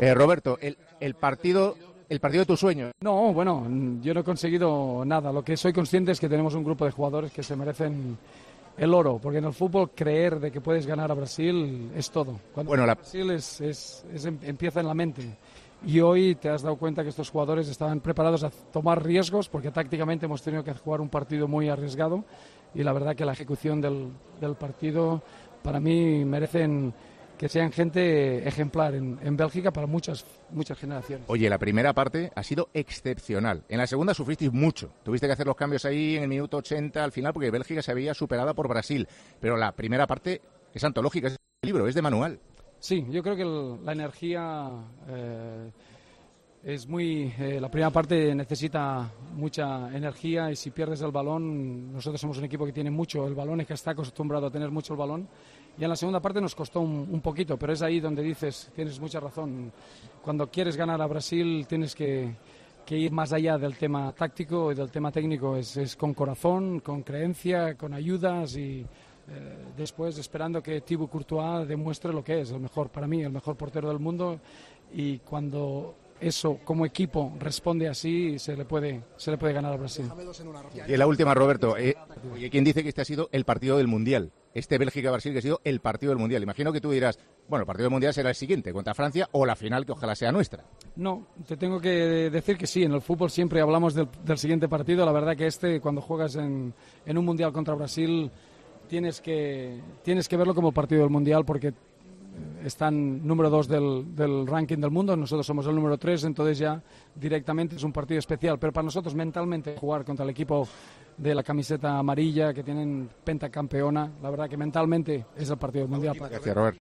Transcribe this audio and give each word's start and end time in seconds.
Eh, 0.00 0.14
Roberto, 0.14 0.58
el, 0.60 0.76
el 1.00 1.14
partido 1.14 1.76
el 2.08 2.20
partido 2.20 2.42
de 2.42 2.46
tu 2.46 2.56
sueño. 2.58 2.90
No, 3.00 3.32
bueno, 3.32 3.66
yo 4.02 4.12
no 4.12 4.20
he 4.20 4.24
conseguido 4.24 5.02
nada. 5.06 5.32
Lo 5.32 5.42
que 5.42 5.56
soy 5.56 5.72
consciente 5.72 6.12
es 6.12 6.20
que 6.20 6.28
tenemos 6.28 6.54
un 6.54 6.62
grupo 6.62 6.84
de 6.84 6.90
jugadores 6.90 7.32
que 7.32 7.42
se 7.42 7.56
merecen 7.56 8.18
el 8.76 8.92
oro, 8.92 9.18
porque 9.22 9.38
en 9.38 9.46
el 9.46 9.54
fútbol 9.54 9.92
creer 9.94 10.38
de 10.38 10.50
que 10.52 10.60
puedes 10.60 10.86
ganar 10.86 11.10
a 11.10 11.14
Brasil 11.14 11.90
es 11.96 12.10
todo. 12.10 12.38
Cuando 12.52 12.68
Bueno, 12.68 12.84
la- 12.84 12.96
Brasil 12.96 13.30
es, 13.30 13.60
es- 13.62 14.04
es- 14.12 14.24
em- 14.26 14.38
empieza 14.42 14.80
en 14.80 14.88
la 14.88 14.94
mente. 14.94 15.22
Y 15.86 16.00
hoy 16.00 16.34
te 16.34 16.50
has 16.50 16.60
dado 16.60 16.76
cuenta 16.76 17.02
que 17.02 17.08
estos 17.08 17.30
jugadores 17.30 17.66
estaban 17.68 18.00
preparados 18.00 18.44
a 18.44 18.50
tomar 18.50 19.02
riesgos, 19.02 19.48
porque 19.48 19.70
tácticamente 19.70 20.26
hemos 20.26 20.42
tenido 20.42 20.62
que 20.62 20.74
jugar 20.74 21.00
un 21.00 21.08
partido 21.08 21.48
muy 21.48 21.70
arriesgado. 21.70 22.24
Y 22.74 22.82
la 22.82 22.92
verdad 22.92 23.16
que 23.16 23.24
la 23.24 23.32
ejecución 23.32 23.80
del, 23.80 24.08
del 24.38 24.54
partido, 24.56 25.22
para 25.62 25.80
mí, 25.80 26.26
merecen 26.26 26.92
que 27.42 27.48
sean 27.48 27.72
gente 27.72 28.46
ejemplar 28.46 28.94
en, 28.94 29.18
en 29.20 29.36
Bélgica 29.36 29.72
para 29.72 29.88
muchas, 29.88 30.24
muchas 30.52 30.78
generaciones. 30.78 31.24
Oye, 31.28 31.50
la 31.50 31.58
primera 31.58 31.92
parte 31.92 32.30
ha 32.36 32.42
sido 32.44 32.68
excepcional. 32.72 33.64
En 33.68 33.78
la 33.78 33.88
segunda 33.88 34.14
sufristeis 34.14 34.52
mucho. 34.52 34.92
Tuviste 35.02 35.26
que 35.26 35.32
hacer 35.32 35.48
los 35.48 35.56
cambios 35.56 35.84
ahí 35.84 36.14
en 36.16 36.22
el 36.22 36.28
minuto 36.28 36.58
80 36.58 37.02
al 37.02 37.10
final 37.10 37.32
porque 37.32 37.50
Bélgica 37.50 37.82
se 37.82 37.90
había 37.90 38.14
superada 38.14 38.54
por 38.54 38.68
Brasil. 38.68 39.08
Pero 39.40 39.56
la 39.56 39.72
primera 39.72 40.06
parte 40.06 40.40
es 40.72 40.84
antológica, 40.84 41.26
es 41.26 41.32
de 41.32 41.38
libro, 41.66 41.88
es 41.88 41.96
de 41.96 42.02
manual. 42.02 42.38
Sí, 42.78 43.04
yo 43.10 43.24
creo 43.24 43.34
que 43.34 43.42
el- 43.42 43.84
la 43.84 43.90
energía 43.90 44.70
eh, 45.08 45.70
es 46.62 46.86
muy. 46.86 47.34
eh, 47.40 47.58
la 47.60 47.68
primera 47.72 47.90
parte 47.90 48.36
necesita 48.36 49.10
mucha 49.34 49.88
energía 49.96 50.48
y 50.52 50.54
si 50.54 50.70
pierdes 50.70 51.00
el 51.00 51.10
balón, 51.10 51.92
nosotros 51.92 52.20
somos 52.20 52.38
un 52.38 52.44
equipo 52.44 52.64
que 52.64 52.72
tiene 52.72 52.92
mucho 52.92 53.26
el 53.26 53.34
balón 53.34 53.60
y 53.62 53.64
que 53.64 53.74
está 53.74 53.90
acostumbrado 53.90 54.46
a 54.46 54.50
tener 54.52 54.70
mucho 54.70 54.92
el 54.92 54.98
balón. 55.00 55.28
Y 55.78 55.84
en 55.84 55.88
la 55.88 55.96
segunda 55.96 56.20
parte 56.20 56.40
nos 56.40 56.54
costó 56.54 56.80
un, 56.80 57.20
poquito, 57.20 57.56
pero 57.56 57.72
es 57.72 57.82
ahí 57.82 57.98
donde 57.98 58.22
dices, 58.22 58.70
tienes 58.74 59.00
mucha 59.00 59.20
razón. 59.20 59.72
Cuando 60.22 60.50
quieres 60.50 60.76
ganar 60.76 61.00
a 61.00 61.06
Brasil 61.06 61.66
tienes 61.66 61.94
que, 61.94 62.34
ir 62.90 63.10
más 63.10 63.32
allá 63.32 63.56
del 63.56 63.78
tema 63.78 64.12
táctico 64.12 64.70
y 64.70 64.74
del 64.74 64.90
tema 64.90 65.10
técnico. 65.10 65.56
Es, 65.56 65.96
con 65.96 66.12
corazón, 66.12 66.80
con 66.80 67.02
creencia, 67.02 67.74
con 67.74 67.94
ayudas 67.94 68.54
y 68.56 68.80
eh, 69.28 69.56
después 69.76 70.18
esperando 70.18 70.62
que 70.62 70.82
Thibaut 70.82 71.10
Courtois 71.10 71.66
demuestre 71.66 72.12
lo 72.12 72.22
que 72.22 72.42
es, 72.42 72.50
el 72.50 72.60
mejor 72.60 72.90
para 72.90 73.06
mí, 73.06 73.22
el 73.22 73.32
mejor 73.32 73.56
portero 73.56 73.88
del 73.88 73.98
mundo. 73.98 74.40
Y 74.92 75.20
cuando 75.20 75.94
eso 76.20 76.60
como 76.64 76.84
equipo 76.84 77.32
responde 77.38 77.88
así, 77.88 78.38
se 78.38 78.56
le 78.56 78.66
puede, 78.66 79.02
se 79.16 79.30
le 79.30 79.38
puede 79.38 79.54
ganar 79.54 79.72
a 79.72 79.76
Brasil. 79.76 80.06
Y 80.86 80.96
la 80.98 81.06
última, 81.06 81.34
Roberto. 81.34 81.78
Eh, 81.78 81.96
¿quién 82.50 82.62
dice 82.62 82.82
que 82.82 82.90
este 82.90 83.00
ha 83.00 83.06
sido 83.06 83.30
el 83.32 83.46
partido 83.46 83.78
del 83.78 83.88
Mundial? 83.88 84.32
Este 84.54 84.78
Bélgica-Brasil 84.78 85.32
que 85.32 85.38
ha 85.38 85.42
sido 85.42 85.60
el 85.64 85.80
partido 85.80 86.10
del 86.10 86.18
Mundial. 86.18 86.42
Imagino 86.42 86.72
que 86.72 86.80
tú 86.80 86.90
dirás, 86.90 87.18
bueno, 87.48 87.62
el 87.62 87.66
partido 87.66 87.84
del 87.84 87.92
Mundial 87.92 88.12
será 88.12 88.28
el 88.28 88.34
siguiente, 88.34 88.72
contra 88.72 88.94
Francia, 88.94 89.28
o 89.32 89.46
la 89.46 89.56
final 89.56 89.86
que 89.86 89.92
ojalá 89.92 90.14
sea 90.14 90.30
nuestra. 90.32 90.64
No, 90.96 91.26
te 91.46 91.56
tengo 91.56 91.80
que 91.80 92.30
decir 92.30 92.58
que 92.58 92.66
sí, 92.66 92.82
en 92.82 92.92
el 92.92 93.00
fútbol 93.00 93.30
siempre 93.30 93.60
hablamos 93.60 93.94
del, 93.94 94.08
siguiente 94.36 94.68
partido. 94.68 95.06
La 95.06 95.12
verdad 95.12 95.36
que 95.36 95.46
este, 95.46 95.80
cuando 95.80 96.00
juegas 96.00 96.36
en, 96.36 96.74
un 97.06 97.24
mundial 97.24 97.52
contra 97.52 97.74
Brasil, 97.74 98.30
tienes 98.88 99.20
que, 99.20 99.80
tienes 100.02 100.28
que 100.28 100.36
verlo 100.36 100.54
como 100.54 100.72
partido 100.72 101.02
del 101.02 101.10
mundial 101.10 101.44
porque 101.44 101.72
están 102.64 103.26
número 103.26 103.50
dos 103.50 103.68
del 103.68 104.46
ranking 104.46 104.78
del 104.78 104.90
mundo, 104.90 105.16
nosotros 105.16 105.46
somos 105.46 105.66
el 105.66 105.74
número 105.74 105.98
tres, 105.98 106.24
entonces 106.24 106.58
ya 106.58 106.82
directamente 107.14 107.76
es 107.76 107.82
un 107.82 107.92
partido 107.92 108.18
especial. 108.18 108.58
Pero 108.58 108.72
para 108.72 108.84
nosotros 108.84 109.14
mentalmente 109.14 109.76
jugar 109.76 110.04
contra 110.04 110.24
el 110.24 110.30
equipo 110.30 110.66
de 111.16 111.34
la 111.34 111.42
camiseta 111.42 111.98
amarilla 111.98 112.52
que 112.52 112.62
tienen 112.62 113.08
pentacampeona, 113.24 114.10
la 114.22 114.30
verdad 114.30 114.48
que 114.48 114.56
mentalmente 114.56 115.26
es 115.36 115.50
el 115.50 115.58
partido 115.58 115.86
mundial. 115.88 116.16
Gracias. 116.16 116.42